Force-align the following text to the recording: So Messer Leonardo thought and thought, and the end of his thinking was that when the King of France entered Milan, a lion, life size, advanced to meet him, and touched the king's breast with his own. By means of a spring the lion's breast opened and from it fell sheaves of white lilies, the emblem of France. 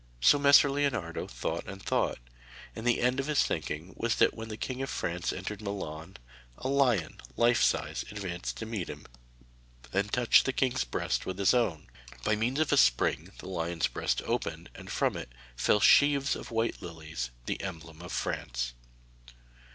So 0.19 0.39
Messer 0.39 0.67
Leonardo 0.71 1.27
thought 1.27 1.67
and 1.67 1.79
thought, 1.79 2.17
and 2.75 2.87
the 2.87 3.01
end 3.01 3.19
of 3.19 3.27
his 3.27 3.43
thinking 3.43 3.93
was 3.95 4.15
that 4.15 4.33
when 4.33 4.47
the 4.49 4.57
King 4.57 4.81
of 4.81 4.89
France 4.89 5.31
entered 5.31 5.61
Milan, 5.61 6.17
a 6.57 6.67
lion, 6.69 7.21
life 7.37 7.61
size, 7.61 8.03
advanced 8.09 8.57
to 8.57 8.65
meet 8.65 8.89
him, 8.89 9.05
and 9.93 10.11
touched 10.11 10.45
the 10.45 10.53
king's 10.53 10.85
breast 10.85 11.27
with 11.27 11.37
his 11.37 11.53
own. 11.53 11.85
By 12.23 12.35
means 12.35 12.59
of 12.59 12.71
a 12.71 12.77
spring 12.77 13.31
the 13.37 13.47
lion's 13.47 13.85
breast 13.85 14.23
opened 14.25 14.71
and 14.73 14.89
from 14.89 15.15
it 15.15 15.31
fell 15.55 15.79
sheaves 15.79 16.35
of 16.35 16.49
white 16.49 16.81
lilies, 16.81 17.29
the 17.45 17.61
emblem 17.61 18.01
of 18.01 18.11
France. 18.11 18.73